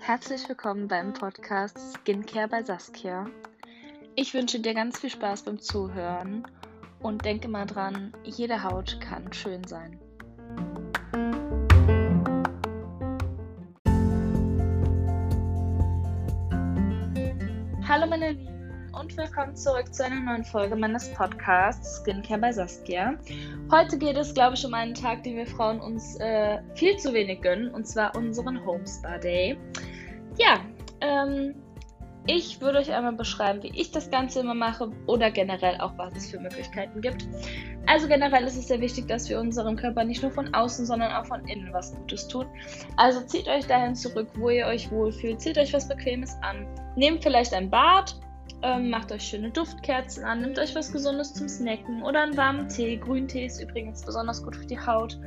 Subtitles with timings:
[0.00, 3.26] Herzlich willkommen beim Podcast Skincare bei Saskia.
[4.16, 6.44] Ich wünsche dir ganz viel Spaß beim Zuhören
[6.98, 10.00] und denke mal dran, jede Haut kann schön sein.
[17.86, 18.55] Hallo meine Lieben
[18.98, 23.18] und willkommen zurück zu einer neuen Folge meines Podcasts Skincare bei Saskia.
[23.70, 27.12] Heute geht es, glaube ich, um einen Tag, den wir Frauen uns äh, viel zu
[27.12, 28.84] wenig gönnen, und zwar unseren Home
[29.22, 29.58] Day.
[30.38, 30.60] Ja,
[31.02, 31.54] ähm,
[32.26, 36.16] ich würde euch einmal beschreiben, wie ich das Ganze immer mache oder generell auch, was
[36.16, 37.28] es für Möglichkeiten gibt.
[37.86, 41.12] Also generell ist es sehr wichtig, dass wir unserem Körper nicht nur von außen, sondern
[41.12, 42.46] auch von innen was Gutes tun.
[42.96, 47.22] Also zieht euch dahin zurück, wo ihr euch wohlfühlt, zieht euch was Bequemes an, nehmt
[47.22, 48.16] vielleicht ein Bad,
[48.62, 52.68] ähm, macht euch schöne Duftkerzen an, nehmt euch was Gesundes zum Snacken oder einen warmen
[52.68, 52.96] Tee.
[52.96, 55.18] Grüntee ist übrigens besonders gut für die Haut.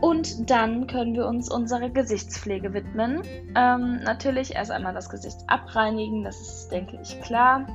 [0.00, 3.22] Und dann können wir uns unserer Gesichtspflege widmen.
[3.54, 7.66] Ähm, natürlich erst einmal das Gesicht abreinigen, das ist, denke ich, klar.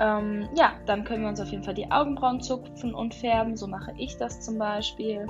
[0.00, 3.56] Ähm, ja, dann können wir uns auf jeden Fall die Augenbrauen zupfen und färben.
[3.56, 5.26] So mache ich das zum Beispiel.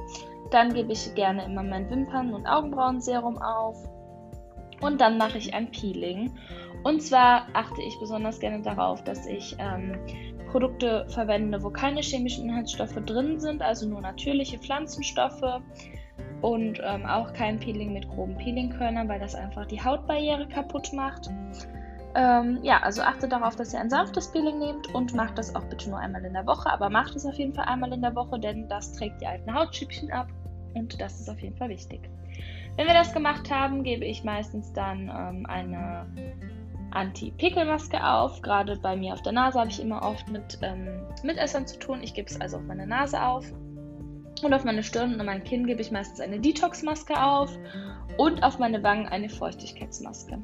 [0.50, 3.76] Dann gebe ich gerne immer mein Wimpern- und Augenbrauenserum auf.
[4.84, 6.30] Und dann mache ich ein Peeling.
[6.82, 9.98] Und zwar achte ich besonders gerne darauf, dass ich ähm,
[10.50, 15.62] Produkte verwende, wo keine chemischen Inhaltsstoffe drin sind, also nur natürliche Pflanzenstoffe
[16.42, 21.30] und ähm, auch kein Peeling mit groben Peelingkörnern, weil das einfach die Hautbarriere kaputt macht.
[22.14, 25.64] Ähm, ja, also achtet darauf, dass ihr ein sanftes Peeling nehmt und macht das auch
[25.64, 28.14] bitte nur einmal in der Woche, aber macht es auf jeden Fall einmal in der
[28.14, 30.28] Woche, denn das trägt die alten Hautschüppchen ab
[30.74, 32.00] und das ist auf jeden Fall wichtig.
[32.76, 36.06] Wenn wir das gemacht haben, gebe ich meistens dann ähm, eine
[36.90, 38.42] Anti-Pickelmaske auf.
[38.42, 40.88] Gerade bei mir auf der Nase habe ich immer oft mit ähm,
[41.22, 42.00] Mitessern zu tun.
[42.02, 43.44] Ich gebe es also auf meine Nase auf
[44.42, 47.56] und auf meine Stirn und mein Kinn gebe ich meistens eine Detox-Maske auf
[48.18, 50.38] und auf meine Wangen eine Feuchtigkeitsmaske.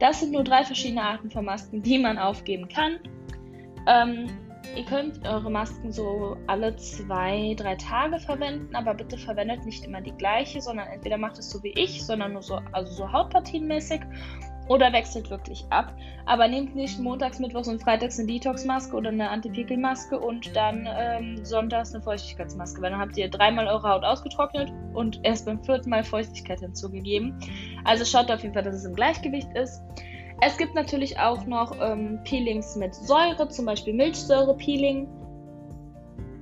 [0.00, 2.98] Das sind nur drei verschiedene Arten von Masken, die man aufgeben kann.
[3.86, 4.26] Ähm,
[4.74, 10.00] ihr könnt eure Masken so alle zwei, drei Tage verwenden, aber bitte verwendet nicht immer
[10.00, 14.00] die gleiche, sondern entweder macht es so wie ich, sondern nur so, also so hautpartienmäßig
[14.68, 15.94] oder wechselt wirklich ab.
[16.24, 21.44] Aber nehmt nicht montags, mittwochs und freitags eine Detox-Maske oder eine Anti-Pickel-Maske und dann ähm,
[21.44, 22.82] sonntags eine Feuchtigkeitsmaske.
[22.82, 27.38] Weil dann habt ihr dreimal eure Haut ausgetrocknet und erst beim vierten Mal Feuchtigkeit hinzugegeben.
[27.84, 29.82] Also schaut auf jeden Fall, dass es im Gleichgewicht ist.
[30.40, 35.08] Es gibt natürlich auch noch ähm, Peelings mit Säure, zum Beispiel Milchsäure-Peeling.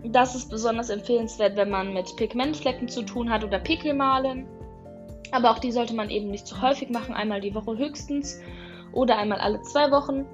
[0.07, 4.47] Das ist besonders empfehlenswert, wenn man mit Pigmentflecken zu tun hat oder Pickelmalen.
[5.31, 8.41] Aber auch die sollte man eben nicht zu häufig machen, einmal die Woche höchstens
[8.93, 10.27] oder einmal alle zwei Wochen.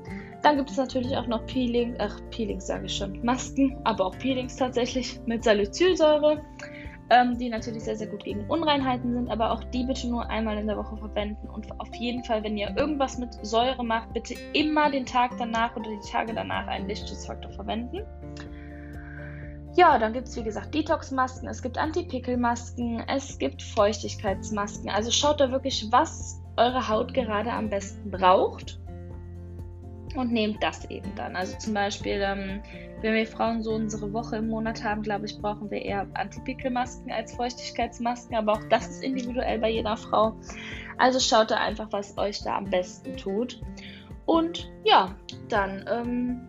[0.43, 4.19] Dann gibt es natürlich auch noch Peeling, ach, Peelings sage ich schon, Masken, aber auch
[4.19, 6.43] Peelings tatsächlich mit Salicylsäure,
[7.11, 10.57] ähm, die natürlich sehr, sehr gut gegen Unreinheiten sind, aber auch die bitte nur einmal
[10.59, 14.35] in der Woche verwenden und auf jeden Fall, wenn ihr irgendwas mit Säure macht, bitte
[14.53, 18.03] immer den Tag danach oder die Tage danach einen Lichtschutzfaktor verwenden.
[19.77, 24.91] Ja, dann gibt es wie gesagt Detox-Masken, es gibt Anti-Pickel-Masken, es gibt Feuchtigkeitsmasken.
[24.91, 28.80] Also schaut da wirklich, was eure Haut gerade am besten braucht
[30.17, 31.37] und nehmt das eben dann.
[31.37, 32.63] Also zum Beispiel, ähm,
[33.01, 37.11] wenn wir Frauen so unsere Woche im Monat haben, glaube ich, brauchen wir eher Anti-Pickel-Masken
[37.11, 40.35] als Feuchtigkeitsmasken, aber auch das ist individuell bei jeder Frau.
[40.99, 43.61] Also schaut da einfach, was euch da am besten tut.
[44.27, 45.15] Und ja,
[45.49, 46.49] dann ähm,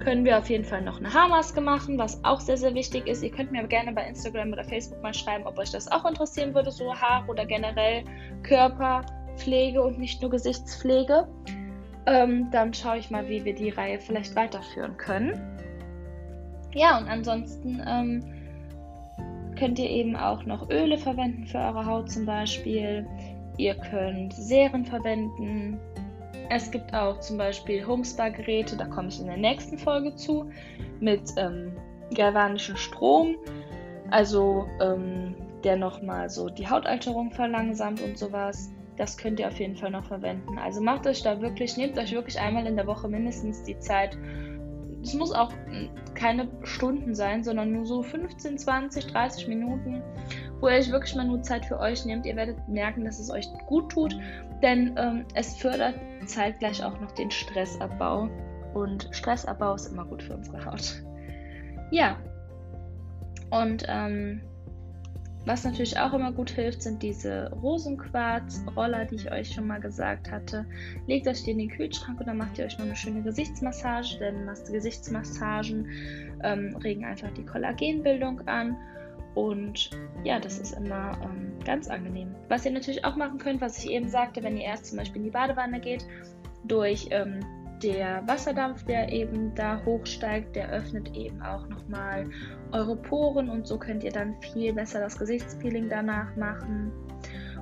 [0.00, 3.22] können wir auf jeden Fall noch eine Haarmaske machen, was auch sehr, sehr wichtig ist.
[3.22, 6.54] Ihr könnt mir gerne bei Instagram oder Facebook mal schreiben, ob euch das auch interessieren
[6.54, 8.04] würde, so Haare oder generell
[8.42, 11.26] Körperpflege und nicht nur Gesichtspflege.
[12.06, 15.40] Ähm, dann schaue ich mal, wie wir die Reihe vielleicht weiterführen können.
[16.74, 18.24] Ja, und ansonsten ähm,
[19.56, 23.06] könnt ihr eben auch noch Öle verwenden für eure Haut zum Beispiel.
[23.56, 25.78] Ihr könnt Serien verwenden,
[26.50, 30.50] es gibt auch zum Beispiel Homespa-Geräte, da komme ich in der nächsten Folge zu,
[31.00, 31.72] mit ähm,
[32.14, 33.36] galvanischem Strom,
[34.10, 38.70] also ähm, der nochmal so die Hautalterung verlangsamt und sowas.
[38.96, 40.58] Das könnt ihr auf jeden Fall noch verwenden.
[40.58, 44.16] Also macht euch da wirklich, nehmt euch wirklich einmal in der Woche mindestens die Zeit.
[45.02, 45.52] Es muss auch
[46.14, 50.02] keine Stunden sein, sondern nur so 15, 20, 30 Minuten
[50.64, 52.24] wo ihr euch wirklich mal nur Zeit für euch nehmt.
[52.24, 54.16] Ihr werdet merken, dass es euch gut tut,
[54.62, 55.94] denn ähm, es fördert
[56.24, 58.30] zeitgleich auch noch den Stressabbau.
[58.72, 61.02] Und Stressabbau ist immer gut für unsere Haut.
[61.90, 62.16] Ja.
[63.50, 64.40] Und ähm,
[65.46, 70.30] Was natürlich auch immer gut hilft, sind diese Rosenquarz-Roller, die ich euch schon mal gesagt
[70.30, 70.64] hatte.
[71.06, 74.18] Legt euch die in den Kühlschrank und dann macht ihr euch noch eine schöne Gesichtsmassage,
[74.18, 75.88] denn Gesichtsmassagen
[76.42, 78.76] ähm, regen einfach die Kollagenbildung an.
[79.34, 79.90] Und
[80.22, 82.34] ja, das ist immer ähm, ganz angenehm.
[82.48, 85.18] Was ihr natürlich auch machen könnt, was ich eben sagte, wenn ihr erst zum Beispiel
[85.18, 86.06] in die Badewanne geht,
[86.64, 87.40] durch ähm,
[87.82, 92.26] der Wasserdampf, der eben da hochsteigt, der öffnet eben auch nochmal
[92.72, 96.92] eure Poren und so könnt ihr dann viel besser das Gesichtspeeling danach machen.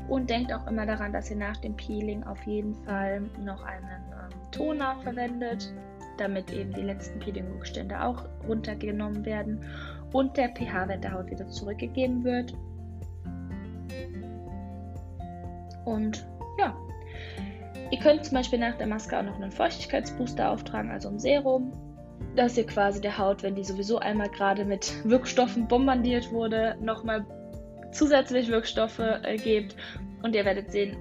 [0.08, 3.84] Und denkt auch immer daran, dass ihr nach dem Peeling auf jeden Fall noch einen
[3.84, 5.72] ähm, Toner verwendet,
[6.18, 9.64] damit eben die letzten Peeling-Rückstände auch runtergenommen werden
[10.12, 12.52] und der pH-Wert der Haut wieder zurückgegeben wird.
[15.84, 16.26] Und
[16.58, 16.76] ja,
[17.92, 21.72] Ihr könnt zum Beispiel nach der Maske auch noch einen Feuchtigkeitsbooster auftragen, also ein Serum,
[22.34, 27.26] dass ihr quasi der Haut, wenn die sowieso einmal gerade mit Wirkstoffen bombardiert wurde, nochmal
[27.92, 29.76] zusätzlich Wirkstoffe äh, gebt.
[30.22, 30.96] Und ihr werdet sehen,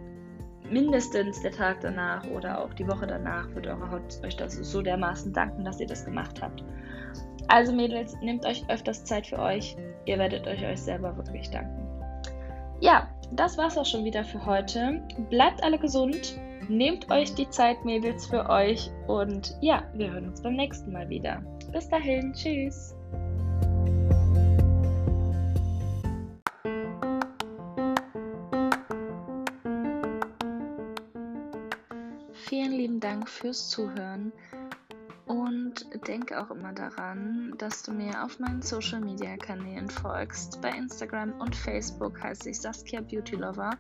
[0.70, 4.82] mindestens der Tag danach oder auch die Woche danach wird eure Haut euch das so
[4.82, 6.62] dermaßen danken, dass ihr das gemacht habt.
[7.48, 9.78] Also Mädels, nehmt euch öfters Zeit für euch.
[10.04, 11.88] Ihr werdet euch euch selber wirklich danken.
[12.82, 15.02] Ja, das war's auch schon wieder für heute.
[15.30, 16.38] Bleibt alle gesund
[16.68, 18.92] Nehmt euch die Zeit, Mädels, für euch.
[19.08, 21.44] Und ja, wir hören uns beim nächsten Mal wieder.
[21.72, 22.96] Bis dahin, tschüss.
[32.34, 34.32] Vielen lieben Dank fürs Zuhören.
[35.26, 40.62] Und denke auch immer daran, dass du mir auf meinen Social Media Kanälen folgst.
[40.62, 43.78] Bei Instagram und Facebook heiße ich Saskia Beauty Lover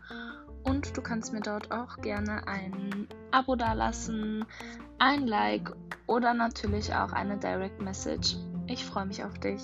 [0.64, 4.46] und du kannst mir dort auch gerne ein Abo dalassen,
[5.00, 5.72] ein Like
[6.08, 8.36] oder natürlich auch eine Direct Message.
[8.68, 9.62] Ich freue mich auf dich.